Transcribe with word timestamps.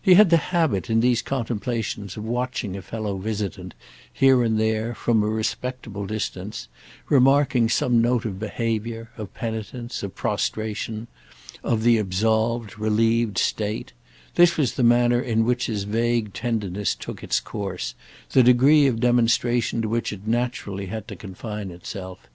He 0.00 0.14
had 0.14 0.30
the 0.30 0.36
habit, 0.36 0.88
in 0.88 1.00
these 1.00 1.20
contemplations, 1.20 2.16
of 2.16 2.22
watching 2.24 2.76
a 2.76 2.80
fellow 2.80 3.18
visitant, 3.18 3.74
here 4.12 4.44
and 4.44 4.56
there, 4.56 4.94
from 4.94 5.20
a 5.20 5.26
respectable 5.28 6.06
distance, 6.06 6.68
remarking 7.08 7.68
some 7.68 8.00
note 8.00 8.24
of 8.24 8.38
behaviour, 8.38 9.10
of 9.16 9.34
penitence, 9.34 10.04
of 10.04 10.14
prostration, 10.14 11.08
of 11.64 11.82
the 11.82 11.98
absolved, 11.98 12.78
relieved 12.78 13.36
state; 13.36 13.92
this 14.36 14.56
was 14.56 14.74
the 14.74 14.84
manner 14.84 15.20
in 15.20 15.44
which 15.44 15.66
his 15.66 15.82
vague 15.82 16.32
tenderness 16.32 16.94
took 16.94 17.24
its 17.24 17.40
course, 17.40 17.96
the 18.30 18.44
degree 18.44 18.86
of 18.86 19.00
demonstration 19.00 19.82
to 19.82 19.88
which 19.88 20.12
it 20.12 20.24
naturally 20.24 20.86
had 20.86 21.08
to 21.08 21.16
confine 21.16 21.72
itself. 21.72 22.28